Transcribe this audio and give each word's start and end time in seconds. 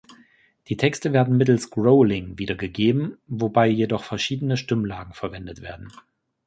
Die 0.67 0.77
Texte 0.77 1.13
werden 1.13 1.37
mittels 1.37 1.69
Growling 1.69 2.39
wiedergegeben, 2.39 3.19
wobei 3.27 3.67
jedoch 3.67 4.03
verschiedene 4.03 4.57
Stimmlagen 4.57 5.13
verwendet 5.13 5.61
werden. 5.61 5.89